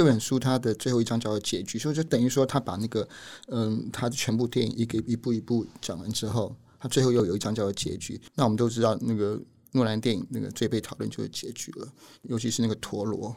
[0.00, 3.06] 这本书它的最后一章叫做结局，所以就等于说他把那个
[3.48, 8.18] 嗯，他的全部电影一个一步一步讲完之后，他最后又有一章叫做结局。
[8.34, 9.38] 那我们都知道，那个
[9.72, 11.86] 诺兰电影那个最被讨论就是结局了，
[12.22, 13.36] 尤其是那个陀螺。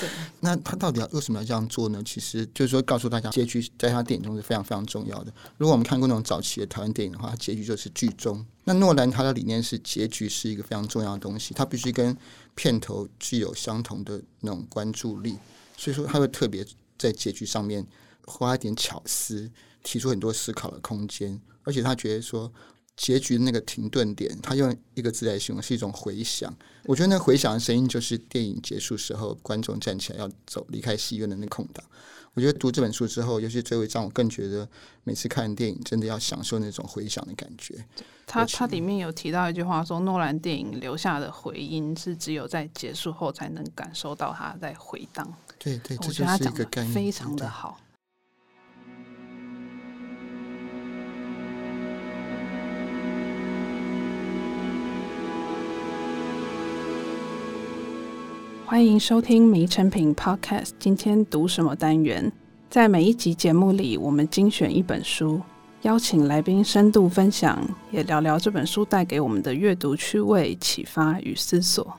[0.00, 0.08] 对
[0.40, 2.02] 那他到底要为什么要这样做呢？
[2.02, 5.30] 其实就是说告诉大家，结局在他电影中是非常非常重要的。
[5.58, 8.42] 如果我们看过那种早期的台湾电影的话，结局就是剧终。
[8.64, 12.16] 那诺兰他的理念是，结局是一个非常重要的东西，他必须跟
[12.54, 15.36] 片头具有相同的那种关注力。
[15.76, 16.64] 所以说，他会特别
[16.98, 17.86] 在结局上面
[18.26, 19.50] 花一点巧思，
[19.82, 22.52] 提出很多思考的空间，而且他觉得说。
[22.94, 26.54] 结局那个停顿点，他用一个字来形容，是一种回响。
[26.84, 31.82] 我觉得那回响的声音，就是电影结束时候，观众站起来要走离开戏院的那空档。
[32.34, 34.66] 我觉得读这本书之后，尤其最后一章，我更觉得
[35.04, 37.84] 每次看电影，真的要享受那种回响的感觉。
[38.26, 45.30] 他他里面有提到一句话说，说诺兰电影留下的回音是只有在结束后才能感受到它在回荡。
[45.58, 47.78] 对对，我觉得他讲的非常的好。
[58.64, 60.68] 欢迎收听《迷成品 Podcast》。
[60.78, 62.32] 今天读什么单元？
[62.70, 65.42] 在每一集节目里，我们精选一本书，
[65.82, 67.58] 邀请来宾深度分享，
[67.90, 71.94] 也聊聊这本书带给我们的阅读趣味、启发与思索。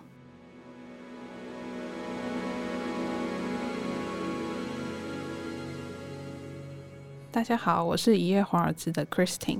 [7.31, 9.59] 大家好，我是一夜华尔兹的 Christine。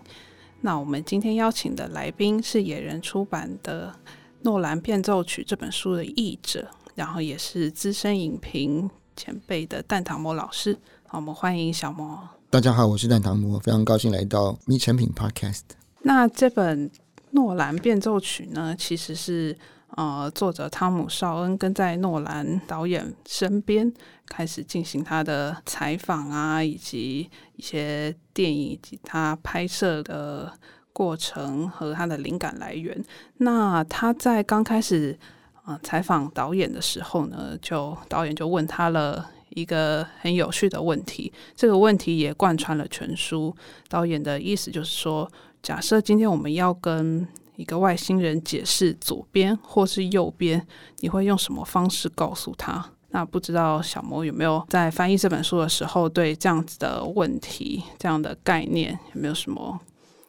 [0.62, 3.94] 那我们今天邀请的来宾是野人出版的
[4.44, 6.67] 《诺兰变奏曲》这本书的译者。
[6.95, 10.77] 然后也是资深影评前辈的蛋糖魔老师，
[11.08, 12.19] 好，我们欢迎小魔。
[12.52, 15.61] 大家好，我是蛋糖魔，非常高兴来到迷成品 Podcast。
[16.03, 16.91] 那这本
[17.31, 19.58] 诺兰变奏曲呢，其实是
[19.95, 23.91] 呃作者汤姆绍恩跟在诺兰导演身边
[24.27, 30.53] 开始进行他的采访啊，以及一些电影以及他拍摄的
[30.91, 33.03] 过程和他的灵感来源。
[33.37, 35.17] 那他在刚开始。
[35.64, 43.56] 啊，采访导演的时候呢，就导演就问他了一个很有趣的问题，这个问题也贯穿了全书。
[43.88, 45.32] 导演的意思就是说，
[45.62, 47.26] 假设今天我们要跟
[47.56, 50.66] 一个外星人解释左边或是右边，
[51.00, 52.90] 你会用什么方式告诉他？
[53.12, 59.80] 那不知道小魔有没有在翻译这本书的时候，对这样子的问题、这样的概念有没有什么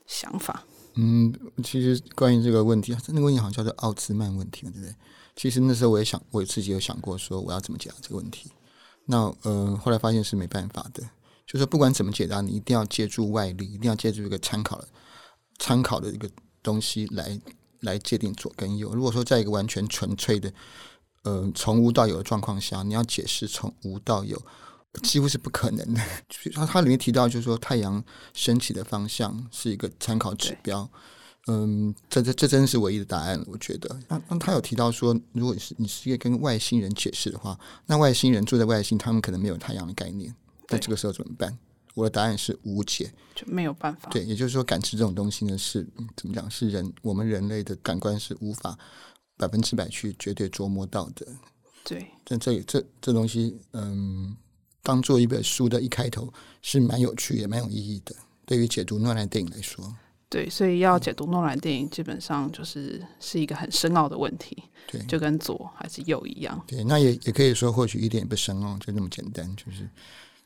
[0.06, 0.62] 想法？
[0.96, 1.34] 嗯，
[1.64, 4.94] 其实关于这个问题啊，那个问题好像叫做奥兹曼问题，对不对？
[5.36, 8.50] 其实那时候我也想，我自己有想过说我要怎么解答这个问题。
[9.06, 11.02] 那呃，后来发现是没办法的，
[11.46, 14.88] 就是不管怎么解答，你一定要借助外力，一定要借助一个参考的
[15.58, 16.30] 参考的一个
[16.62, 17.38] 东西来
[17.80, 18.94] 来界定左跟右。
[18.94, 20.52] 如果说在一个完全纯粹的
[21.24, 24.40] 呃从无到有的状况下，你要解释从无到有，
[25.02, 26.00] 几乎是不可能的。
[26.54, 28.02] 它它里面提到，就是说太阳
[28.32, 30.88] 升起的方向是一个参考指标。
[31.46, 34.00] 嗯，这这这真是唯一的答案，我觉得。
[34.08, 40.34] 那那他有提到说，如果是你是一个跟外星人解释的话，那外星人住在外星，他们可能没有太阳的概念，
[40.70, 41.58] 那这个时候怎么办？
[41.94, 44.08] 我的答案是无解，就没有办法。
[44.10, 46.50] 对，也就是说，感知这种东西呢，是怎么讲？
[46.50, 48.76] 是人我们人类的感官是无法
[49.36, 51.26] 百分之百去绝对琢磨到的。
[51.84, 54.34] 对，但这这这东西，嗯，
[54.82, 58.16] 当做一本书的一开头是蛮有趣也蛮有意义的，
[58.46, 59.94] 对于解读诺兰电影来说。
[60.34, 66.60] 对，所以要解读诺兰电影，基本上就是是一个很深奥的问题，对，就跟左还是右一样。
[66.66, 69.88] 对，那也也可以说，或许一点也不深奥，就那么简单，就是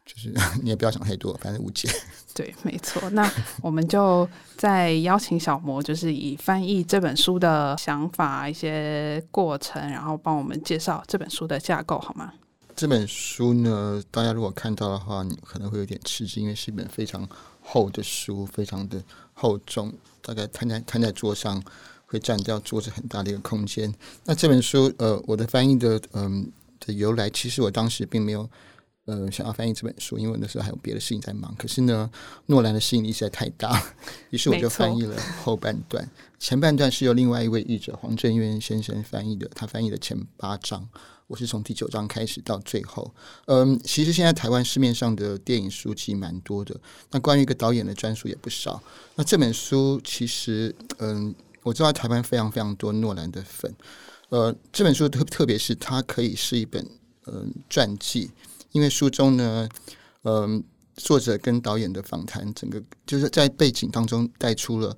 [0.04, 0.30] 就是
[0.62, 1.88] 你也不要想太多，反正无解。
[2.34, 3.08] 对，没错。
[3.08, 3.26] 那
[3.62, 4.28] 我们就
[4.58, 12.30] 再邀请小魔，就是以翻译这本书的想法、一些过程，然后帮我们介绍这本书的架构，好吗？
[12.76, 17.26] 这本书呢，大家如果看到的话，你可能会有点吃惊，因为是一本非常
[17.70, 19.02] 厚的书，非常的。
[19.40, 21.62] 厚重，大概摊在摊在桌上，
[22.06, 23.94] 会占掉桌子很大的一个空间。
[24.24, 28.50] 那这本书，呃，我的翻译的，嗯的由来，其实我当时并没有，
[29.04, 31.54] 呃，想要翻译这本书，因为那时候还有别的事情在忙。
[31.56, 32.10] 可是呢，
[32.46, 33.80] 诺兰的吸引力实在太大，
[34.30, 36.10] 于是我就翻译了后半段，
[36.40, 40.88] 前半段是由另外一位译者黄振渊先生翻译的，他翻译的前八章。
[41.28, 43.14] 我是从第九章开始到最后，
[43.46, 46.74] 嗯，其实现在台湾市面上的电影书籍蛮多的，
[47.10, 48.82] 那关于一个导演的专书也不少。
[49.14, 53.70] 那这本书其实，嗯，我知道台湾非常非常多诺兰的粉，
[54.30, 56.82] 呃，这本书特特别是它可以是一本
[57.26, 58.30] 嗯传记，
[58.72, 59.68] 因为书中呢，
[60.22, 60.64] 嗯，
[60.96, 64.96] 作者跟导演的访谈，整个就是在背景当中带出了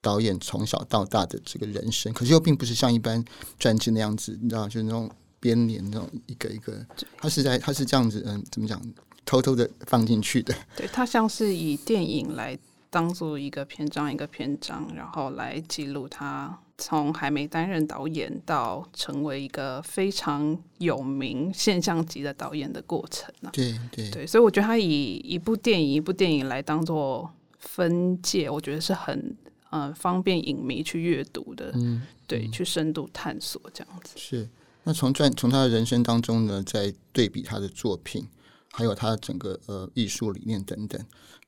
[0.00, 3.24] 导演从小到大的这个人生，可是又并不是像一般
[3.60, 5.08] 传记那样子，你知道，就是那种。
[5.40, 8.80] 编年那种一个一个，他是在他是这样子，嗯，怎么讲，
[9.24, 10.54] 偷偷的放进去的。
[10.76, 12.56] 对，他像是以电影来
[12.90, 23.50] 当做一个篇章一个篇章，然后来记录他从还没担任导演到成为一个非常有名现象级的导演的过程啊。
[23.52, 29.36] 对对对，所以我觉得他以一部电影一部电影来当做分界，我觉得是很。
[29.72, 34.14] 嗯，方便影迷去阅读的，嗯，对，去深度探索这样子。
[34.16, 34.48] 是，
[34.84, 38.26] 那从传从他的人生当中呢，在对比他的作品，
[38.72, 41.00] 还有他的整个呃艺术理念等等。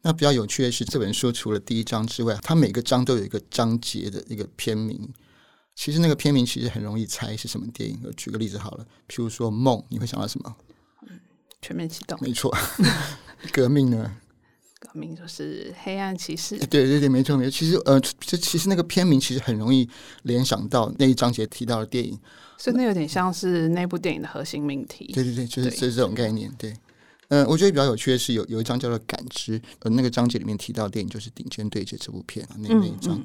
[0.02, 5.08] 那比较有趣的是，这本书除了第一章之外，它每个章都有一个章节的一个片名。
[5.74, 7.98] 其实那个片名其实很容易猜是什么电影。
[8.04, 10.56] 我举个例子好了，譬如说《梦》，你会想到什么？
[11.08, 11.20] 嗯，
[11.62, 12.18] 全面启动。
[12.20, 12.54] 没错。
[13.52, 14.16] 革命呢？
[14.82, 17.50] 革命就是黑暗骑士，对对对，没错没错。
[17.52, 19.88] 其实呃，这其实那个片名其实很容易
[20.24, 22.18] 联想到那一章节提到的电影，
[22.58, 25.12] 所以那有点像是那部电影的核心命题。
[25.14, 26.52] 对对对，就是就是这种概念。
[26.58, 26.70] 对，
[27.28, 33.22] 嗯、呃，我觉得比较有趣的是有有一章叫做《感知》，呃，那个章节里面提到的电影就是《顶尖对决》这部片啊，那那一章。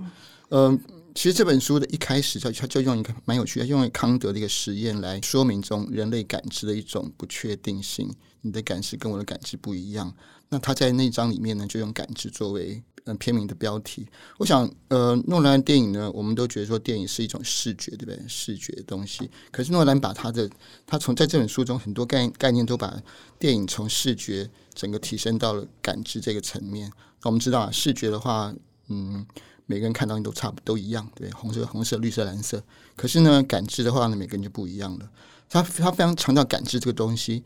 [0.52, 0.80] 嗯，呃，
[1.16, 8.14] 其实这本书的一开始，它它就用一个蛮有趣的，用康德的一个实验来说明中人类感知的一种不确定性。
[8.42, 10.14] 你的感知跟我的感知不一样。
[10.50, 14.08] 那他在那章里面呢，就用感知作为嗯片名的标题。
[14.38, 18.20] 我想，呃，诺兰电影呢，我们都觉得说电影是一种视觉，对不对？
[18.28, 19.30] 视觉的东西。
[19.52, 20.50] 可是诺兰把他的
[20.86, 22.98] 他从在这本书中很多概概念都把
[23.38, 26.92] 电影从视觉整个提升到了感知这个层面。
[27.22, 28.54] 那我们知道啊，视觉的话，
[28.88, 29.26] 嗯，
[29.66, 32.64] 每个人看到你都差不都一样，对，红色、红色、绿色、蓝色。
[32.96, 35.10] 可是呢，感知的话呢，每个人就不一样了。
[35.50, 37.44] 他他非常强调感知这个东西。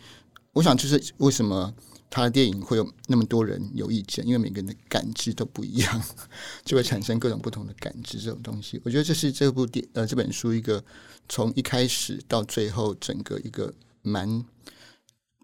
[0.54, 1.74] 我想，就是为什么
[2.12, 6.04] 他的电影会有那么多人有意见，因为每个人的感知都不一样，
[6.66, 8.80] 就会产生各种不同的感知这种东西。
[8.84, 10.84] 我觉得这是这部电呃这本书一个
[11.30, 14.44] 从一开始到最后整个一个蛮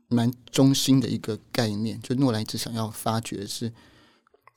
[0.10, 1.98] 蛮中心的一个概念。
[2.02, 3.72] 就诺兰一直想要发掘的是，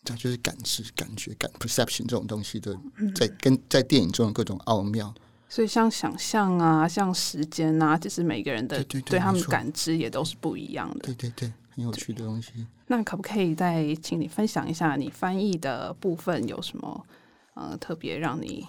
[0.02, 2.76] 这就是感知、感觉、感 perception 这种东西的，
[3.14, 5.14] 在跟在电影中的各种奥妙。
[5.48, 11.12] 所以，像想象啊，像时间啊，就是每个人的对他们感知也都是不一样的。
[11.12, 12.50] 对对对，很有趣的东西。
[12.86, 17.06] 那可不可以再请你分享一下，你翻译的部分有什么
[17.54, 18.66] 呃特别让你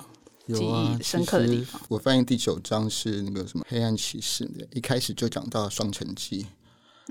[0.48, 1.81] 记忆深刻的地方？
[1.81, 6.44] 啊、我翻译第九章是那个什么黑暗骑士的，一开始就讲到《双城记》。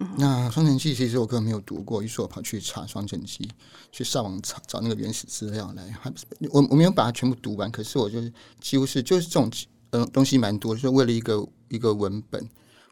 [0.03, 3.45] 嗯、那《双城记》其实我根本没有读过，于是我跑去查《双城记》，
[3.93, 5.91] 去上网查找那个原始资料来。
[6.01, 6.11] 还
[6.53, 9.51] 我我没有把它全部读完，可是我就是几乎是就是这种
[9.91, 12.49] 嗯东西蛮多，就是为了一个一个文本，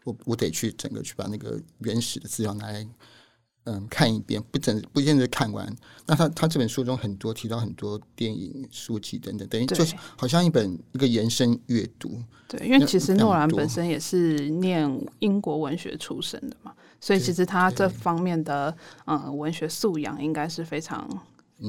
[0.09, 2.87] 我我得去整个去把那个原始的资料拿来
[3.65, 5.71] 嗯看一遍，不整不见得看完。
[6.07, 12.19] 那他他这本书中很多提到很多电影书籍等等，等于就是好像一本一个延伸阅读。
[12.47, 16.73] 对，因为其实诺兰本身也是念英国文学出身的嘛。
[16.99, 18.75] 所以其实他这方面的
[19.05, 21.07] 嗯文学素养应该是非常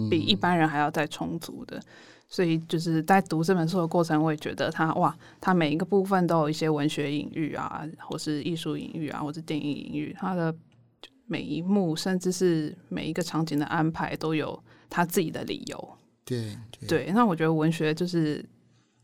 [0.08, 1.81] 比一般人还要再充足的。
[2.30, 10.16] 所以就是在读这本书的过程，我也觉得他哇，他每一个部分都有一些文学隐喻啊，或是艺术隐喻啊，或是电影隐喻。
[10.18, 10.54] 他的
[11.26, 15.96] 每一幕，甚至是每一个场景的安排，都有他自己的理由。
[16.24, 18.42] 对对，对，那我觉得文学就是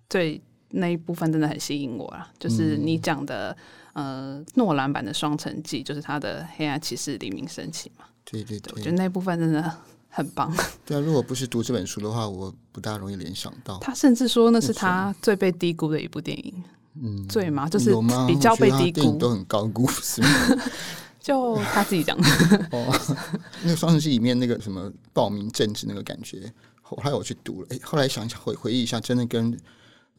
[0.09, 0.41] 对
[0.71, 3.55] 那一部分真的很吸引我啦，就是你讲的。
[3.97, 8.05] 呃，诺兰版的《双城记》就是他的《黑暗骑士黎明升起》嘛。
[8.27, 9.75] 对对对，我觉得那部分真的
[10.17, 10.51] 很棒。
[10.87, 13.79] 对啊，如果不是读这本书的话，我不大容易联想到。
[13.81, 16.65] 他甚至说那是他最被低估的一部电影。
[17.01, 17.95] 嗯，最嘛，就是
[18.27, 20.29] 比较被低估，都很高估，是吗？
[21.21, 22.29] 就他自己讲的。
[22.73, 23.17] 哦，
[23.63, 29.57] 那个《双城记》里面那个什么暴民政治那个感觉，后来我去读了，哎，后来想想回回忆一下，真的跟。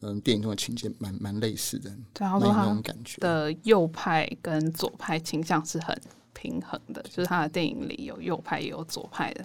[0.01, 5.99] 嗯，电影中的情节蛮蛮类似的，对，然后那种感觉的右派跟左派倾向是很
[6.33, 9.43] 平衡的，就是他的电影里有右派也有左派的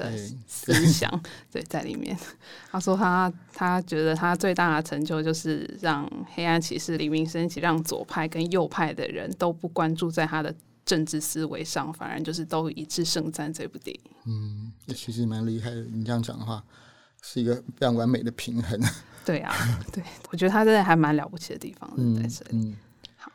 [0.00, 1.08] 的 思想，
[1.52, 2.16] 对，在里面。
[2.70, 10.54] 他说他他觉得他最大的成就就是让黑暗骑士黎明升起，让左派跟右派的人都不关注在他的
[10.84, 14.10] 政治思维上，反而就是都一致盛赞这部电影。
[14.26, 15.82] 嗯，这其实蛮厉害的。
[15.82, 16.64] 你这样讲的话，
[17.22, 18.80] 是一个非常完美的平衡。
[19.24, 19.54] 对啊，
[19.92, 22.74] 对，我觉得他真的还蛮了不起的地方在这里。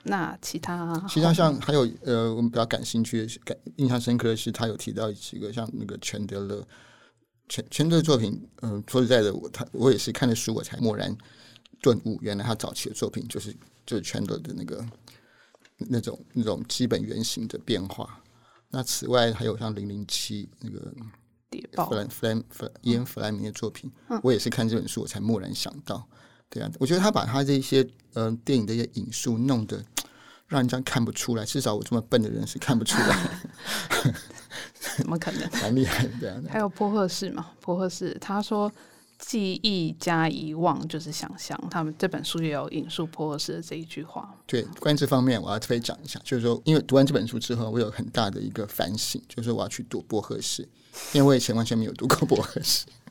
[0.06, 6.66] 那其他其他像还有呃，我们比较感兴趣的、感印象深刻的是，他有提到几个像那个全德勒，
[7.50, 8.42] 全全德勒作品。
[8.62, 11.16] 嗯、呃，说实在的，我他我也是看了书我才蓦然
[11.82, 14.86] 顿悟，原来他早期的作品就是就是全德勒的那个
[15.78, 18.22] 那种那种基本原型的变化。
[18.70, 20.94] 那此外还有像零零七那个。
[21.72, 26.06] 弗兰弗兰弗伊恩弗莱明的作品，嗯，我也是看这本书我才蓦然想到，
[26.50, 27.82] 对啊，我觉得他把他这些
[28.14, 29.84] 嗯、呃、电影的一些引述弄得
[30.48, 33.30] 让人家看不出来，至少我这么笨的人是看不出来。
[34.98, 35.50] 怎么可能？
[35.62, 36.42] 蛮厉害的，对啊。
[36.50, 37.48] 还有波赫士嘛？
[37.62, 38.72] 波赫士他说。
[39.18, 41.58] 记忆加遗忘就是想象。
[41.72, 44.30] 他们这本书也有引述波赫士的这一句话。
[44.46, 50.68] 对，关于这方面，我要特别讲一下，就是说，因为读完这本书之后，我有很大的一个反省，就是说我要去读波赫士，
[51.14, 52.86] 因为我以前完全没有读过波赫士。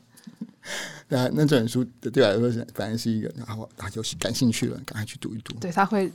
[1.09, 5.53] 那那这本书对我来说是反正是一个，然后啊，就是感兴趣了，赶快去读一读。
[5.59, 6.11] 对，他会。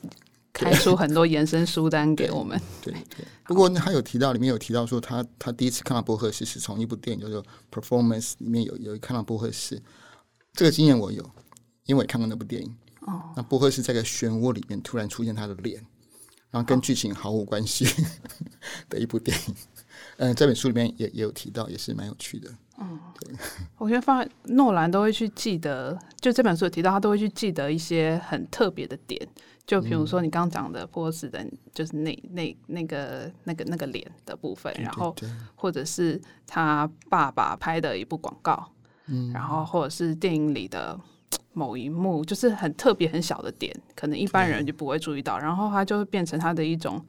[0.52, 2.60] 开出很多延伸书单给我们。
[2.82, 3.24] 对对，对。
[3.44, 7.40] 不过他有提到，里面有提到说他，他他第一次看到波赫斯是从一部电影叫做
[7.70, 9.80] 《Performance》里面有有看到波赫斯。
[10.52, 11.22] 这个经验我有，
[11.84, 12.76] 因为我也看过那部电影。
[13.02, 13.32] 哦。
[13.36, 15.76] 那波赫斯在个漩涡里面突然出现他的脸，
[16.50, 17.86] 然后跟剧情毫无关系
[18.90, 19.54] 的一部电影。
[20.16, 22.52] 嗯，这本书里面也也有提到，也是蛮有趣的。
[22.80, 23.34] 嗯，对。
[23.78, 29.28] 我觉得放诺兰都会去记得，就这本书有提到，他都会去记得一些很特别的点。
[29.66, 35.14] 就比如说你刚刚讲的波斯人，就是那那那个那个那个脸的部分，然后
[35.54, 38.72] 或者是他爸爸拍的一部广告，
[39.06, 40.98] 嗯，然后或者是电影里的
[41.52, 47.00] 某一幕，就是很特别很小的点，可能一般人就不会注意到，然后他就会变成他的一种，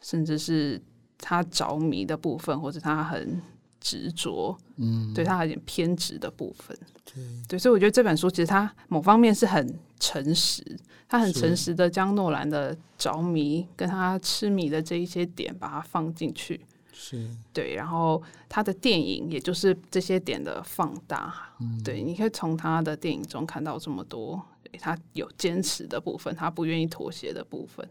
[0.00, 0.80] 甚至是
[1.18, 3.42] 他着迷的部分，或者他很
[3.80, 10.64] 执着，嗯，对他有点偏执的部分，对，对，所以我觉得这本书其实他某方面是很诚实。
[11.10, 16.60] 他很诚实的将诺兰的着迷跟他痴迷的这一些点，把它放进去，
[16.92, 17.26] 是。
[17.50, 24.38] 对，然后他的电影也就是这些点的放大，嗯、对，你可以从他的电影中看到这么多，
[24.78, 27.88] 他有坚持的部分，他不愿意妥协的部分。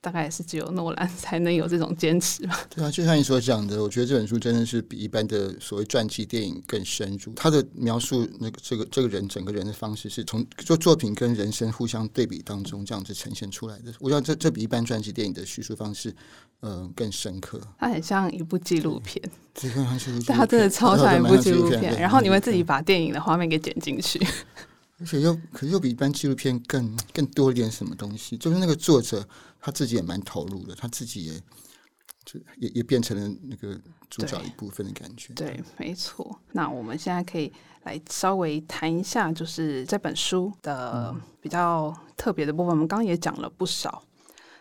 [0.00, 2.60] 大概也是只有诺兰才能有这种坚持吧。
[2.70, 7.32] 对啊，就像你所讲的，我觉得这本书真的是比一般的所谓传记电影更深入。
[7.34, 13.92] 他的描述那个这个这个人整个人的方式，是从做作品跟人生互相对比当中这样子呈现出来的。
[13.98, 16.14] 我觉得这这比一般传记电影的叙述方式，
[16.60, 17.60] 呃，更深刻。
[17.78, 19.20] 它很像一部纪录片，
[19.52, 21.98] 这个像纪录片，它真的超像一部纪录片。
[22.00, 24.20] 然后你会自己把电影的画面给剪进去。
[25.00, 29.26] 而且又，可是又比一般纪录片更更多一点什么东西，就是那个作者
[29.60, 31.32] 他自己也蛮投入的，他自己也
[32.24, 35.32] 就也也变成了那个主角一部分的感觉。
[35.34, 36.38] 对，对，没错。
[36.52, 37.52] 那我们现在可以
[37.84, 42.70] 来稍微谈一下，就是这本书的比较特别的部分。
[42.70, 44.02] 我们刚刚也讲了不少，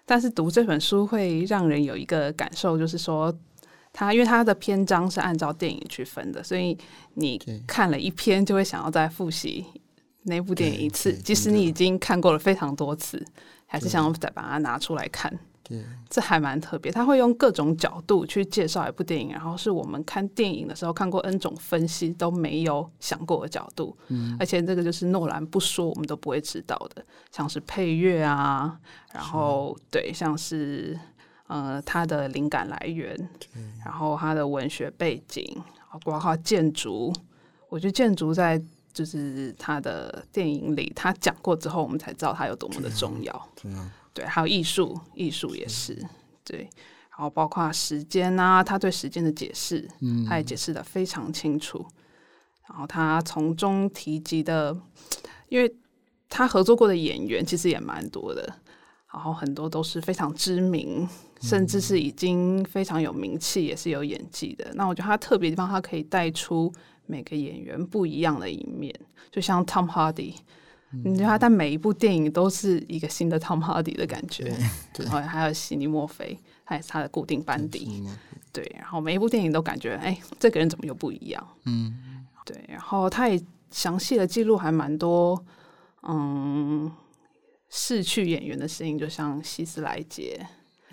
[0.06, 3.36] 但是读这本书会让人有一个感受，就是说，
[3.91, 6.77] 它因为它的篇章是按照电影去分的，所以
[7.15, 9.65] 你看了一篇就会想要再复习。
[10.27, 13.25] 那部电影一次，即使你已经看过了非常多次，
[13.65, 15.34] 还是想要再把它拿出来看。
[15.63, 16.89] 对，这还蛮特别。
[16.89, 23.98] 他会用各种角度去介绍一部电影，然后是我们看电影的时候看过 N 种分析都没有想过的角度。
[24.07, 28.79] 嗯，而且这个就是诺兰不说我们都不会知道的，像是配乐啊，
[29.13, 30.98] 然后对，像是
[31.48, 33.17] 呃他的灵感来源，
[33.84, 35.62] 然后他的文学背景，
[36.05, 37.13] 包括建筑。
[37.69, 38.62] 我觉得建筑在。
[38.97, 43.49] 就是他的电影里，他讲过之后，我们才知道他有多么的重要。
[44.11, 46.03] 对，还有艺术，艺术也是
[46.43, 46.67] 对。
[47.11, 49.87] 然后包括时间啊，他对时间的解释，
[50.27, 51.85] 他也解释的非常清楚。
[52.67, 54.75] 然后他从中提及的，
[55.49, 55.71] 因为
[56.27, 58.51] 他合作过的演员其实也蛮多的，
[59.13, 61.07] 然后很多都是非常知名，
[61.39, 64.71] 甚至是已经非常有名气，也是有演技的。
[64.73, 66.73] 那我觉得他特别地方，他可以带出。
[67.07, 68.93] 每个演员不一样的一面，
[69.31, 70.35] 就像 Tom Hardy，
[71.03, 74.55] 你觉得他但每一部电影都是一个新的 Tom Hardy 的感觉。
[74.93, 78.05] 对，然后还有悉尼墨菲，他也是他的固定班底。
[78.51, 81.47] 对，然后每一部电影都感觉，哎，这个人怎么又不一样？
[81.65, 82.57] 嗯，对。
[82.67, 85.43] 然后他也详细的记录还蛮多，
[86.03, 86.91] 嗯，
[87.69, 90.45] 逝去演员的声音，就像希斯莱杰。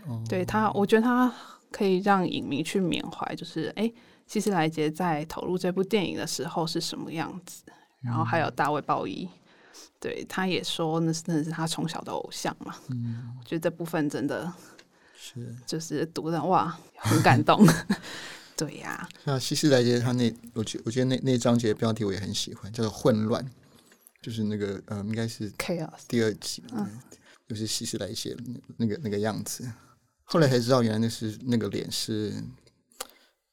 [0.07, 1.33] 哦，对他，我觉得他
[1.71, 3.93] 可以让影迷去缅怀，就是哎。
[4.27, 7.63] 希斯莱杰在投入这部电影的时候是什么样子？
[8.03, 9.27] 然后还有大卫鲍伊，
[9.99, 12.77] 对，他也说那是那是他从小的偶像嘛。
[12.89, 14.53] 嗯，我觉得这部分真的
[15.17, 17.67] 是就是读的哇，很感动。
[18.57, 23.45] 对呀、啊，那希斯莱杰他那我觉我觉得那那章节标题我也很喜欢，叫做“混乱”，
[24.21, 27.01] 就是那个呃，应该是 chaos 第二集，嗯，
[27.49, 28.37] 就是希斯莱杰
[28.77, 29.67] 那个那个样子。
[30.25, 32.35] 后来才知道，原来那是那个脸是。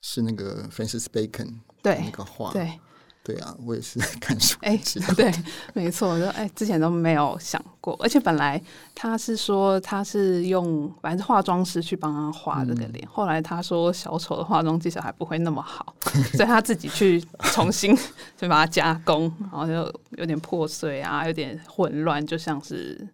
[0.01, 2.79] 是那个 Francis Bacon 对那个画，对
[3.24, 4.58] 对啊，我也是 看书。
[4.62, 4.75] 哎，
[5.15, 5.31] 对，
[5.75, 8.60] 没错，我说哎，之前都没有想过，而且本来
[8.96, 15.96] 他是说他是用反正是化妆师去帮他画这个脸，嗯、后来他说小丑的化妆技巧还不会那么好，
[16.34, 17.96] 所以他自己去重新
[18.36, 23.08] 就把它加工，然后就有点破碎啊，有点混乱，就像是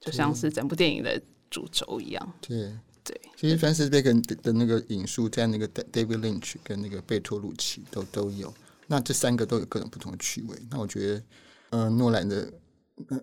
[0.00, 2.32] 就像是整部电影的主轴一样。
[2.40, 8.52] 对对，其实 Francis Bacon 的那个引述在那个 David Lynch 跟那个贝托鲁奇都都有。
[8.86, 10.56] 那这三个都有各种不同的趣味。
[10.70, 11.22] 那我觉得，
[11.70, 12.50] 呃，诺兰的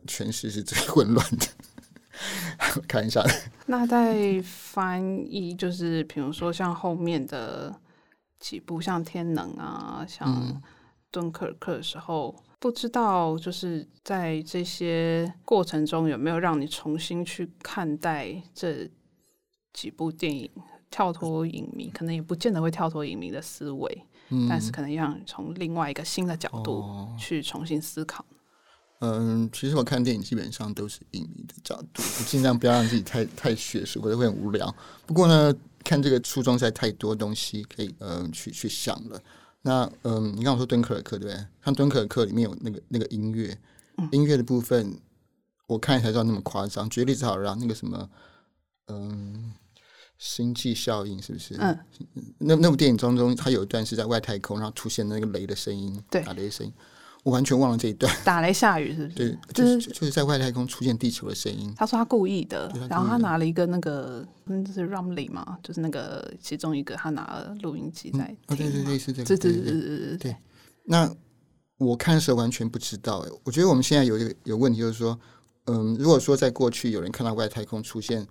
[0.07, 1.47] 诠释是最混乱的。
[2.87, 3.23] 看一下。
[3.65, 7.75] 那在翻译，就是比如说像后面的
[8.39, 10.27] 几部，像《天能》啊，像
[11.09, 18.89] 《敦刻尔克》的时候，嗯、不知道就是在这些过程中有没有让你重新去看待这
[19.73, 20.49] 几部电影，
[20.89, 24.05] 跳脱影迷，可能也不见得会跳脱影迷的思维。
[24.47, 26.85] 但是可能要从另外一个新的角度
[27.19, 28.25] 去重新思考。
[28.99, 34.73] 嗯，其实我看电影基本上都是影迷的角度，我尽量不要让自己太太学术，或者会很无聊。
[35.05, 39.21] 不过呢，看这个初中实在太多东西可以嗯去去想了。
[39.63, 41.45] 那嗯，你刚刚说敦刻尔克对不对？
[41.65, 43.57] 像敦刻尔克里面有那个那个音乐，
[44.13, 44.97] 音乐的部分，
[45.67, 46.87] 我看才知道那么夸张。
[46.87, 48.09] 举个例子好了，那个什么
[48.87, 49.51] 嗯。
[50.23, 51.55] 星际效应是不是？
[51.57, 51.75] 嗯，
[52.37, 56.71] 那那部电影当中，它有一段是在外太空，然后出现那个雷的声音，对，打雷的声音，
[57.23, 58.15] 我完全忘了这一段。
[58.23, 59.15] 打雷下雨是不是？
[59.15, 61.73] 对，就是就是在外太空出现地球的声音。
[61.75, 68.55] 他说他故意的，然后他拿了一个那个，嗯，就是 Rumley 嘛，就是那个其中一个，他拿了录音机在哦。
[68.55, 69.25] 对对对，是这个。
[69.25, 70.35] 对对对对对对。
[70.83, 71.11] 那
[71.77, 75.19] 我看的时候完全不知道，哎，我觉得我们现在有一个有问题，就是说，
[75.65, 78.27] 嗯，如果说在过去有人看到外太空出现。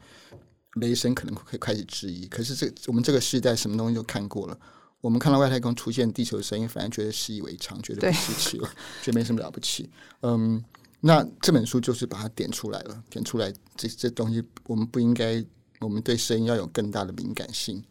[0.75, 4.59] 雷声可能会开始质疑，可是这我们这个时代什么东西都看过了，
[5.01, 8.69] 我们看到外太空出现地球的声音，反而觉得习以为常，觉得不稀奇了，
[9.03, 9.91] 觉得没什么了不起。
[10.21, 10.63] 嗯，
[11.01, 15.45] 那这本书就是把它点出来了，点出来这这东西我们不应该，
[15.81, 17.83] 我们对声音要有更大的敏感性。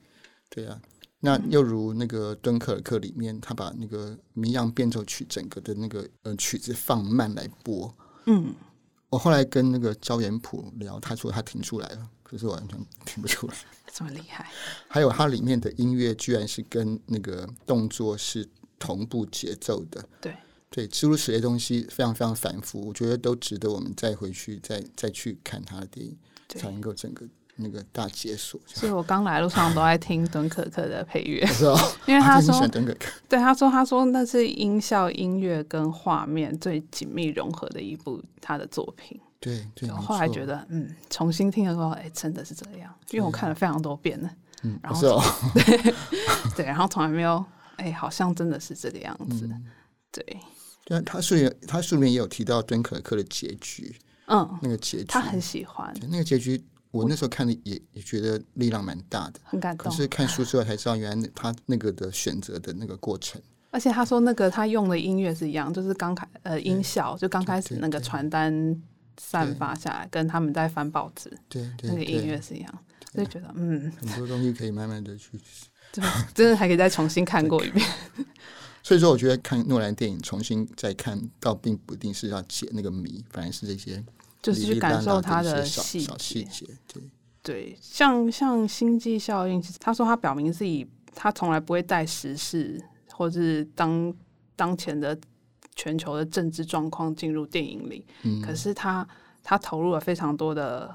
[0.50, 0.82] 对啊，
[1.20, 7.94] 那又如那个敦刻尔克里面，他把那个谜样变奏曲整个的那个呃曲子放慢来播。
[8.26, 8.54] 嗯，
[9.10, 12.10] 我后来跟那个焦元溥聊，他说他听出来了。
[12.22, 13.56] 可是我完全听不出来，
[13.92, 14.48] 这么厉害。
[14.88, 18.48] 还有它里面的音乐居然是跟那个动作是
[18.78, 20.36] 同步节奏的，对
[20.69, 26.15] 对，诸如此类东西非常非常繁复，我觉得都值得我们再回去再再去看他的电影，
[26.50, 27.28] 才能够整个
[27.60, 28.60] 那个大解锁。
[28.65, 32.67] 所以我刚来路上都在听敦刻尔克的配乐， 是哦， 因为他说
[33.28, 39.19] 对他说他说那是音效、音乐跟画面最紧密融合的一部他的作品。
[39.41, 44.30] 对后来觉得，嗯，重新听的时候，哎，真的是这样，因为我看了非常多遍了，
[44.63, 45.93] 嗯，然后，哦、对
[46.58, 47.41] 对，然后从来没有，
[47.78, 49.65] 哎，好像真的是这个样子，嗯、
[50.12, 50.39] 对。
[50.84, 53.95] 对，他书里他书里面也有提到敦刻尔克的结局，
[54.26, 55.06] 嗯，那个结局。
[55.06, 59.89] 他很喜欢，那个结局，我那时候看的也也觉得力量蛮大的，很感动。
[59.89, 68.82] 可是看书之后才知道，原来他那个的选择的那个过程，而且他说那个他用的音乐是一样，就是刚开呃音效，就刚开始那个传单。
[69.21, 72.80] 散发下来，跟他们在翻报纸，对，那个音乐是一样，
[73.13, 75.38] 就觉得嗯，很多东西可以慢慢的去，
[75.91, 77.86] 真的真的还可以再重新看过一遍。
[78.82, 84.02] 所以说，我觉得看诺兰电影重新再看到，并不一定是要解那个谜，反而是这些
[84.41, 86.67] 就是去感受他的细细节。
[86.88, 87.04] 对
[87.41, 92.80] 对，像像星际效应，其实他说他表明自己，他从来不会带时事
[93.12, 94.13] 或是当
[94.56, 95.17] 当前的。
[95.75, 99.08] 全球的政治状况进入电影里，嗯、可是他
[99.41, 100.93] 他投入了非常多的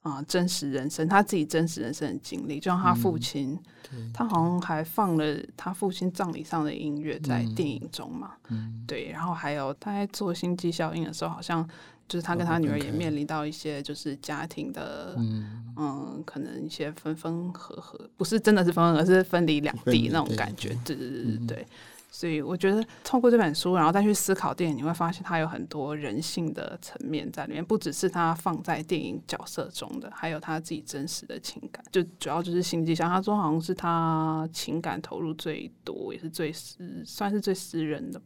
[0.00, 3.56] 啊、呃、真实人生，他自己真实人生的经历，就像他父亲，
[3.92, 11.64] 嗯、他好像还放了他父亲葬礼上的音乐在电影中嘛，嗯、对，然后还有他在做星际效应的时候，好像
[12.08, 21.56] 就是他跟他女儿也面临到一些就是家庭的嗯，嗯，可能一些分分合合，不是真的是分分，而是分离两地那种感觉，对对对对对。
[21.58, 21.66] 嗯
[22.14, 31.84] 所以我觉得透过这本书，然后再去思考电影，你会发现它有很多人性的层面在里面，不只是他放在电影角色中的，还有他自己真实的情感。
[31.90, 38.24] 就主要就是星际效应，他说好像是他情感投入最多，也是最私，算是最私人的吧。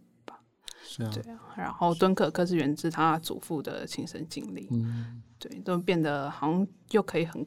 [0.88, 1.38] 是啊，对啊。
[1.54, 7.46] 然后敦刻尔克是源自他祖父的亲身经历，嗯，对，都变得好像又可以很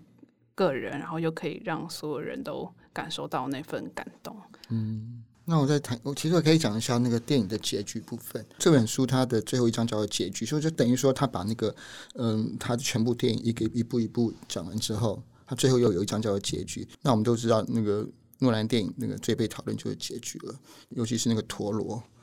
[0.53, 4.37] 个人，然后又可以让所有人都感受到那份感动，
[4.69, 5.23] 嗯。
[5.43, 8.45] 那我再谈，我其实我可以讲一下那个电影的结局部分。
[8.59, 11.75] 这本书它的最后一章叫做结局，所以就等于说他把那个
[12.13, 16.87] 嗯，他的全部电影一个一步一步讲完之后，他最后又有一章叫做结局。
[17.01, 20.55] 那我们都知道，那个诺兰电影那个最被讨论就是结局了，
[20.89, 22.20] 尤其是那个陀螺对，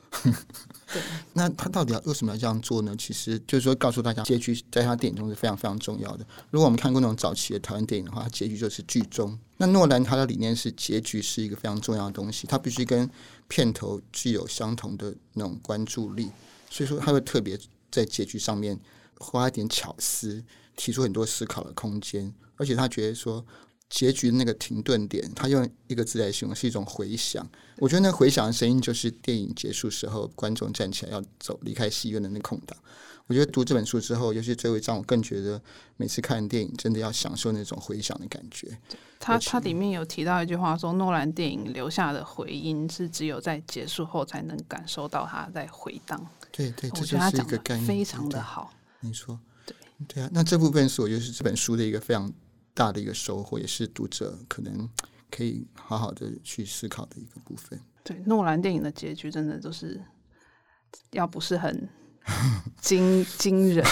[1.33, 2.95] 那他到底要为什么要这样做呢？
[2.97, 6.25] 其实就是说，告诉大家结局在他电影中是非常非常重要的。
[6.49, 9.37] 如果我们看过那种早期的台湾电影的话，结局就是剧终。
[9.57, 13.09] 那诺兰他的理念是，结局是一个非常重要的东西，他必须跟
[13.47, 16.31] 片头具有相同的那种关注力。
[16.69, 17.57] 所以说，他会特别
[17.91, 18.79] 在结局上面
[19.19, 20.43] 花一点巧思，
[20.75, 23.45] 提出很多思考的空间，而且他觉得说。
[23.89, 27.45] 结局那个停顿点，他用一个字来形容，是一种回响。
[27.77, 32.77] 我觉得那回响的声音，就是电影结束时候，观众站起来要走离开戏院的那空档。
[33.25, 35.61] 我觉得读这本书之后，尤其最后一章，我更觉得
[35.97, 38.77] 每次看电影，真的要享受那种回响的感觉。
[39.19, 46.23] 他他里面有提到一句话说，诺兰电影留下的回音是只有在结束后才能感受到它在回荡。
[46.51, 48.73] 对对，我觉得他讲的非常的好。
[49.01, 49.75] 你说，对
[50.07, 52.31] 对啊，那这部分是我觉得是这本书的一个非常。
[52.79, 54.87] 大的一个收获，也是读者可能
[55.29, 57.77] 可以好好的去思考的一个部分。
[58.05, 60.01] 对，诺兰电影的结局真的就是，
[61.11, 61.89] 要不是很
[62.79, 63.85] 惊惊人，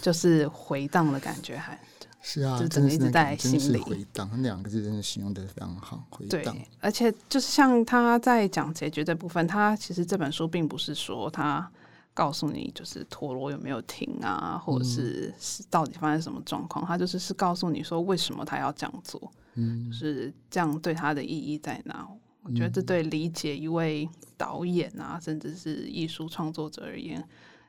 [0.00, 1.78] 就是回荡的感觉还，
[2.22, 3.76] 是啊，就真的一直在心里。
[3.76, 6.02] 回荡，那两个字真的形容的非常好。
[6.08, 11.70] 回荡，对，而且就是像他在讲结局这部分，他其实这本书并不是说他。
[12.20, 16.84] 告诉你就是陀螺有没有停啊，或者是是到底发生什么状况？
[16.84, 22.06] 他就是是告诉你说为什么他要这样做，嗯，就是这样对他的意义在哪？
[22.42, 24.06] 我觉得这对理解一位
[24.36, 27.26] 导演啊，甚至是艺术创作者而言，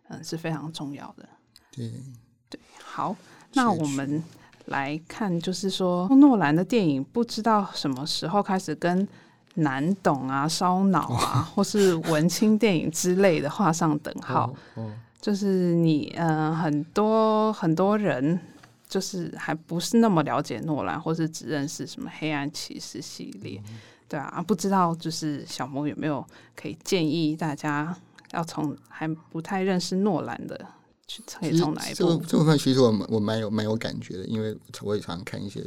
[0.09, 1.29] 嗯，是非常重要的。
[1.71, 1.89] 对
[2.49, 3.15] 对，好，
[3.53, 4.21] 那我们
[4.65, 9.07] 来看，就是说诺兰的电影不知道什么时候开始跟。
[9.55, 14.53] 难懂啊，烧脑啊， 或是文青电影之类的画上等号。
[15.19, 18.39] 就是你，嗯、呃，很多很多人
[18.89, 23.61] 就是还不是那么了解诺兰，或是只认识什么黑暗骑士系列，
[24.09, 27.95] 对啊，不知道就是小魔有没有可以建议大家
[28.31, 30.59] 要从还不太认识诺兰的
[31.15, 32.15] 去可以从哪一部？
[32.15, 35.61] 这这部分其实我我蛮有蛮有感觉的，因为我也常常看一些。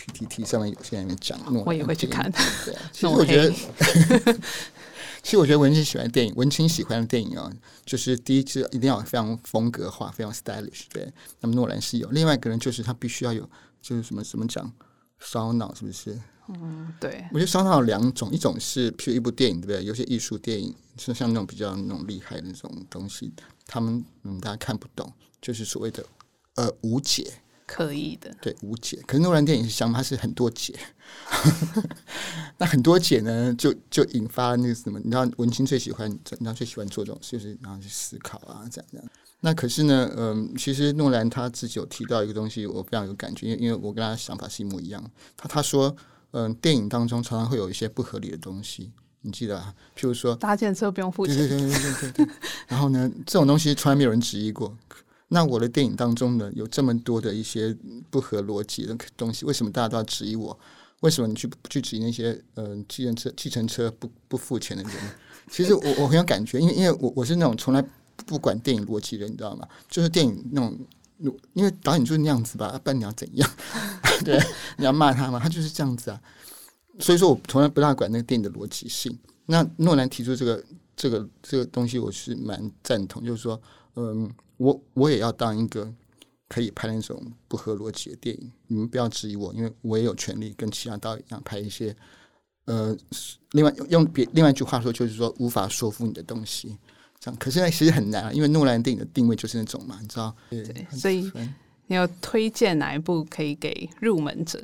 [0.00, 2.32] PTT 上面有些人讲，我也会去看。
[2.64, 3.52] 对啊， 其实我觉得，
[5.22, 7.52] 其实我觉得文青喜欢电影，文青喜欢的电影啊，
[7.84, 10.84] 就是第一是一定要非常风格化，非常 stylish。
[10.90, 13.46] 对，那么诺兰是有，另外一个人就是他必须要有，
[13.82, 14.72] 就是什么怎么讲
[15.18, 16.18] 烧脑，是不是？
[16.54, 17.24] 嗯，对。
[17.32, 19.84] 我觉得商场有两种，一种是譬如一部电影，对不对？
[19.84, 23.32] 有些艺术电影，就像那种比较那种厉害的那种东西，
[23.66, 26.04] 他们嗯大家看不懂，就是所谓的
[26.56, 27.32] 呃无解。
[27.66, 28.98] 可以的，对，无解。
[29.06, 30.74] 可是诺兰电影是相反，它是很多解。
[32.58, 34.98] 那很多解呢，就就引发了那个什么？
[34.98, 39.06] 你知道，文青最喜欢，你知道最喜欢做这种，就是然后去思考啊，这样这样。
[39.38, 45.08] 那可是呢，嗯，其实诺兰他自己有提到一个东西，我非常有感觉，因为因为我跟他想法是一模一样。
[45.36, 45.94] 他他说，
[46.32, 49.74] 嗯，电影当中常常会有一些不合理的东西，你记得啊？
[49.96, 52.34] 譬如说，搭建车不用付钱，对对对对对对，对。
[52.68, 54.76] 然后呢，这种东西从来没有人质疑过。
[55.28, 57.76] 那我的电影当中呢，有这么多的一些
[58.10, 60.58] 不合逻辑的东西，为什么大家都要质疑我？
[61.00, 64.92] 为什么你去不去质疑那些呃，计程车、计程车不不付钱的人？
[65.50, 67.82] 其实我我很有感觉，因为因为我我是那种从来
[68.26, 69.66] 不管电影逻辑的，你知道吗？
[69.88, 70.78] 就是电影那种，
[71.54, 73.50] 因为导演就是那样子吧，不然你要怎样？
[74.24, 74.38] 对，
[74.76, 75.38] 你要骂他吗？
[75.38, 76.20] 他就是这样子啊。
[76.98, 79.18] 所以说我从来不大管那个电影的逻辑性。
[79.46, 80.64] 那诺兰提出这个
[80.96, 83.60] 这个这个东西，我是蛮赞同，就是说，
[83.96, 84.30] 嗯。
[84.60, 85.90] 我我也要当一个
[86.46, 91.96] 可以拍那种不合逻辑的电影，你们不要质疑我，因为我也有权利跟其他导演一样拍一些，
[92.66, 92.94] 呃，
[93.52, 96.76] 另外用别另外一句话说，就是说无法说服你的东西，
[97.18, 97.38] 这样。
[97.40, 100.36] 可是呢，其实很难，啊因为诺兰电影的定位就是那种嘛，你知道？
[100.50, 101.32] 对，对，所以
[101.90, 104.62] 你要推荐哪一部可以给入门者？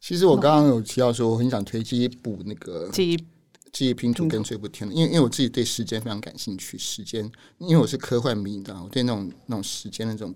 [0.00, 2.88] 其实我刚刚有提到说，我很想推荐一部那个。
[3.72, 7.24] 记忆拼图跟追捕天，因为因为我自己对时间非常感兴趣，时间，
[7.56, 10.32] 因为我是科幻迷，你知道，我对那种那种时间那种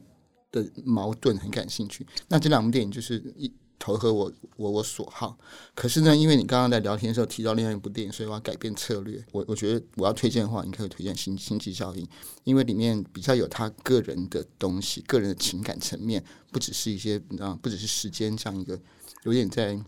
[0.51, 2.05] 的矛盾很感兴趣。
[2.29, 5.39] 那这两部电影就是一投合我我我所好。
[5.75, 9.25] 可是呢，因为你刚刚在聊天的时候提到另外一部电影，所以我要改变策略。
[9.33, 12.05] 我我觉得我要推荐的话，你可以推荐《星星际效应》，
[12.45, 18.79] 因为里面比较有他个人的东西，个人的情感层面，不只是一些你知道，不只是时间这样一个
[19.25, 19.79] 有点在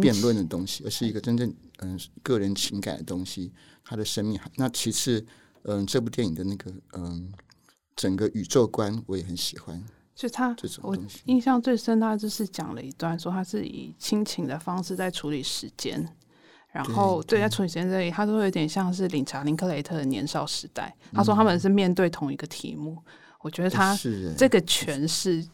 [0.00, 1.54] 辩论的东西，而是一个真正。
[1.82, 3.50] 嗯，个人情感的东西，
[3.82, 4.38] 他的生命。
[4.56, 5.24] 那其次，
[5.62, 7.32] 嗯，这部电影的那个嗯，
[7.96, 9.82] 整个宇宙观我也很喜欢。
[10.14, 16.06] 就他，我印象最深，他就是讲了一段，说他是以亲情的方式在处理时间。
[16.72, 20.94] 然后，对，在处理时间这里，他都有点像是理查·林克雷特的年少时代。
[21.12, 22.92] 他说他们是面对同一个题目。
[22.92, 23.96] 嗯、我觉得他
[24.36, 25.44] 这个诠释，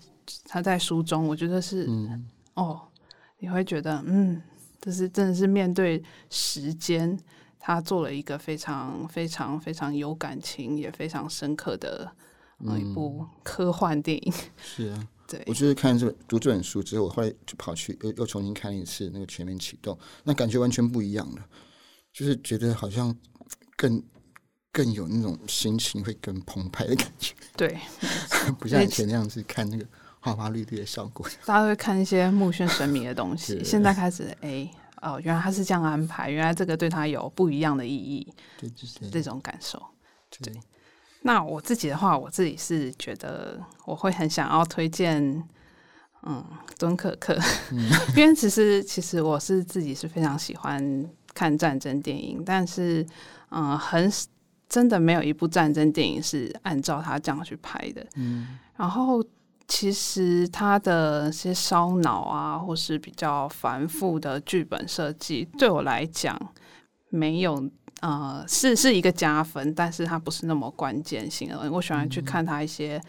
[0.44, 2.82] 他在书中，我觉得是，嗯、哦，
[3.38, 4.42] 你会觉得，嗯。
[4.78, 7.18] 就是真的是面对时间，
[7.58, 12.08] 他做了一个非常非常非常有感情也非常深刻的
[12.64, 14.32] 呃一部科幻电影。
[14.56, 21.46] 是啊，对，我就是看这本读这本书之后，我后来就跑去又又重新看了一次那个《全面启动》，那感觉完全不一样了，
[22.12, 23.14] 就是觉得好像
[23.76, 24.02] 更
[24.72, 27.34] 更有那种心情会更澎湃的感觉。
[27.56, 27.78] 对，
[28.58, 29.86] 不像以前那样子看那个
[30.20, 31.26] 花花绿绿的效果。
[31.44, 34.70] 大家会看一些目眩神迷的东西，现在开始哎。
[35.02, 38.26] 哦，原来他是这样安排，原来这个对他有不一样的意义，
[38.58, 39.80] 对，就是这种感受。
[40.40, 40.52] 对，
[41.26, 45.20] 那我自己的话，我自己是觉得我会很想要推荐，
[46.22, 46.44] 嗯，
[46.78, 47.36] 敦刻克，
[47.72, 53.04] 嗯、 因为其实其实我是自己是非常喜欢看战争电影，但是
[53.50, 54.10] 嗯，很
[54.68, 59.22] 真的没有一部战争电影是按照他这样去拍的，嗯，然后。
[59.68, 66.40] 其实他的些烧脑啊，或是比较繁复的剧本设计，对我来讲
[67.10, 67.68] 没有
[68.00, 71.70] 呃是是一个加分，但是它不是那么关键性的。
[71.70, 73.00] 我喜欢去看他一些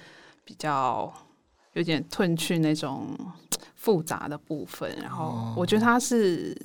[0.44, 1.12] 比较
[1.74, 3.08] 有点褪去那种
[3.76, 6.56] 复杂的部分，然后我觉得他是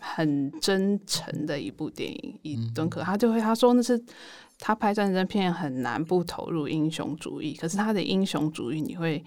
[0.00, 2.38] 很真诚的一部电影。
[2.42, 4.02] 以敦刻，他就会他说那是。
[4.60, 9.24] 他拍战争片很难不投入英雄主义，可是他的英雄主义你会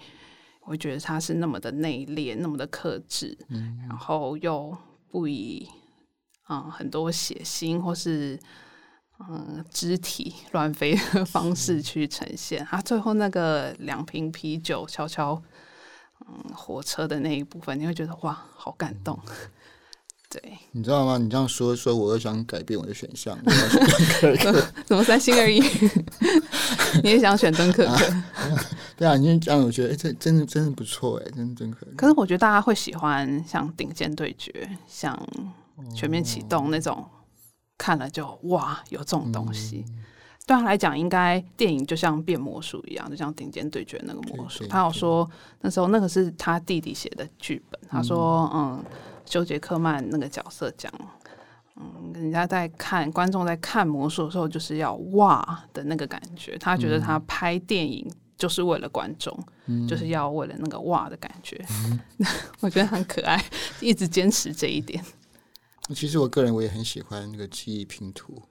[0.60, 4.76] 会觉得他是那么的内敛，那么的克制，嗯，然后又
[5.08, 5.66] 不以
[6.48, 8.38] 嗯很多血腥或是
[9.20, 12.66] 嗯肢体乱飞的 方式去呈现。
[12.70, 15.40] 啊最后那个两瓶啤酒悄悄
[16.20, 19.18] 嗯火车的那一部分，你会觉得哇，好感动。
[19.26, 19.34] 嗯
[20.32, 21.18] 对，你知道吗？
[21.18, 23.38] 你这样说说，我又想改变我的选项。
[24.86, 25.60] 怎么三心二意？
[27.04, 28.14] 你也想选敦刻克？
[28.96, 31.92] 对啊，你这样我觉得，哎，这真的真的不错，哎，真的敦刻克。
[31.98, 34.50] 可是我觉得大家会喜欢像《顶尖对决》、
[34.88, 35.14] 像
[35.94, 37.04] 《全面启动》那种，
[37.78, 39.84] 看了就哇，有这种东西。
[39.88, 40.04] 嗯、
[40.46, 44.66] 对他来讲，应该电影就像变魔术一样，就像《顶尖对决》那个魔术。
[44.66, 45.28] 他有说
[45.60, 48.78] 那时候那个是他弟弟写的剧本，他说嗯。
[48.78, 48.84] 嗯
[49.24, 50.92] 休杰克曼那个角色讲，
[51.76, 56.58] 嗯，人家在看观众在看魔术的时候，就是要哇的那个感觉。
[56.58, 59.34] 他觉得他拍电影就是为了观众，
[59.66, 61.64] 嗯、就是要为了那个哇的感觉。
[61.88, 62.00] 嗯、
[62.60, 63.42] 我觉得很可爱，
[63.80, 65.02] 一直坚持这一点。
[65.94, 68.42] 其实我个人我也很喜欢那个记忆拼图。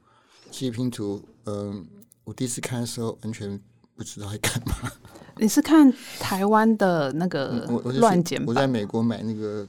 [0.50, 1.86] 记忆拼图，嗯、呃，
[2.26, 3.60] 我第一次看的时候完全
[3.96, 4.92] 不知道在干嘛。
[5.38, 7.66] 你是看台湾的那个
[8.00, 8.48] 乱剪版？
[8.48, 9.68] 我在美国买那个。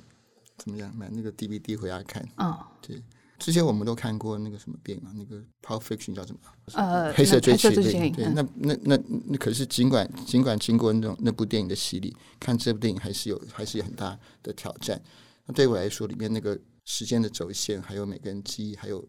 [0.58, 0.94] 怎么样？
[0.94, 2.22] 买那个 DVD 回家看。
[2.37, 3.02] 嗯、哦，对，
[3.37, 6.38] 之前我们都看过那个什么电影嘛，那个《Pulp Fiction》叫什么？
[6.74, 8.12] 呃，黑色追击令。
[8.12, 15.02] 对，那那那那可是尽管尽管经过那种那部电影的洗礼，看这部电影还是有还是有很大的挑战。
[15.46, 19.09] 那对我来说，里面那个时间的轴线，还有每个人记忆，还有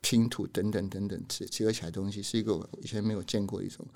[0.00, 3.86] 拼图等等等等结结合起来的东西，是一个我以前没有见过的一种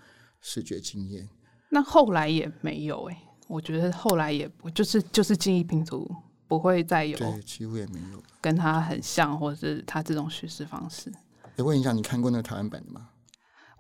[0.40, 1.28] 视觉经验。
[1.70, 3.28] 那后来也没有哎、欸。
[3.48, 6.08] 我觉得后来也不就是就是记忆拼图
[6.48, 11.12] 不会再有，对，几乎也没有跟他很像，或者是他这种叙事方式。
[11.56, 13.10] 我问一下，你看过那个台湾版的吗？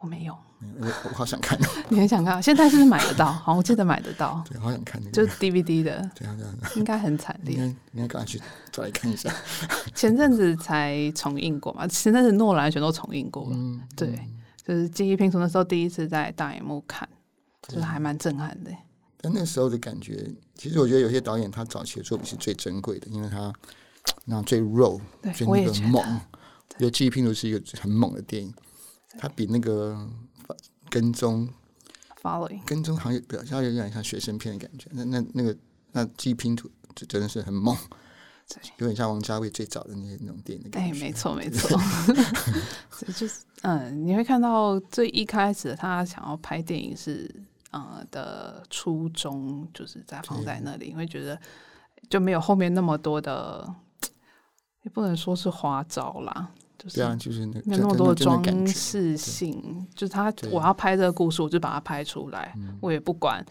[0.00, 0.36] 我没有，
[0.80, 1.58] 我 我好想看。
[1.88, 2.42] 你很想看？
[2.42, 3.26] 现在是不是买得到？
[3.32, 4.42] 好，我记得买得到。
[4.48, 6.10] 对，好想看那个，就是 DVD 的。
[6.14, 7.56] 对啊，对啊，应该很惨烈。
[7.56, 9.32] 应该应该赶快去再来看一下。
[9.94, 11.86] 前阵子才重映过嘛？
[11.86, 13.50] 前阵子诺兰全都重映过了。
[13.52, 14.18] 嗯，对，
[14.66, 17.08] 就是记忆拼图那时候第一次在大荧幕看，
[17.68, 18.70] 就是还蛮震撼的。
[19.20, 23.52] 但那时候的感觉，其实我觉得有些导演他早期的作品是最珍贵的，因为他
[24.24, 25.00] 那最肉，
[25.34, 26.02] 最那个猛。
[26.74, 28.52] 我觉得《记忆拼图》是一个很猛的电影，
[29.18, 29.96] 它比那个
[30.92, 31.48] 跟踪
[32.22, 34.88] Following 跟踪行业比较有点像学生片的感觉。
[34.92, 35.56] 那那那个
[35.92, 37.74] 那《记拼图》就真的是很猛，
[38.76, 40.94] 有点像王家卫最早的那些那种电影的感觉。
[40.94, 41.78] 哎，没错没错，
[42.92, 47.28] 所以就是嗯，你会看到最一开始他想要拍电影是。
[47.72, 51.40] 呃的初衷就是在放在那里，你会觉得
[52.10, 53.66] 就没有后面那么多的，
[54.82, 56.50] 也不能说是花招啦，
[56.82, 63.44] 就是对啊，就是那没有那么多的装饰性，就是他我要拍这个故事，我就把它拍出来，我也不管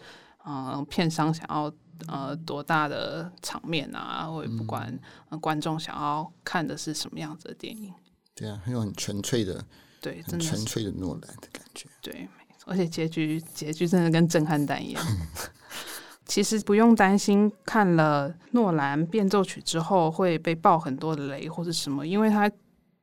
[0.44, 1.72] 呃片商想要
[2.08, 4.98] 呃多大的场面啊，我也不管
[5.40, 7.90] 观众想要看的是什么样子的电影，
[8.34, 9.64] 对啊，很有很纯粹的，
[10.02, 12.28] 对，很纯粹的诺兰的感觉，对。
[12.66, 15.04] 而且结局结局真的跟震撼弹一样。
[16.24, 22.48] 其实不用担心看了诺兰变奏曲之后会被爆很多的雷或者什么，因为他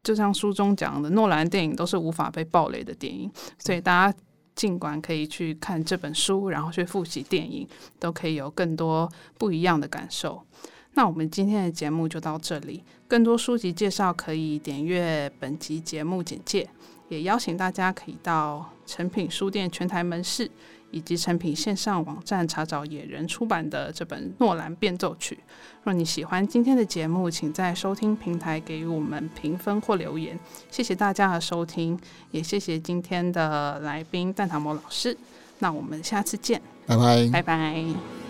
[0.03, 4.17] 就像书中讲的，诺兰电影都是无法被暴雷的电影，所以大家
[4.55, 7.67] 尽管可以去看这本书，然后去复习电影，
[7.99, 10.41] 都可以有更多不一样的感受。
[10.93, 16.67] 那我们今天的节目就到这里，更多书籍介绍可以点阅本集节目简介，
[17.09, 20.49] 也邀请大家可以到诚品书店全台门市
[20.91, 25.35] 以及成品线上网站查找野人出版的这本《诺兰变奏曲》。
[25.83, 30.37] 若你喜欢今天的节目，请在收听平台给予我们评分或留言。
[30.69, 31.99] 谢谢大家的收听，
[32.31, 35.17] 也谢谢今天的来宾蛋塔摩老师。
[35.59, 38.28] 那我们下次见，拜拜，拜拜。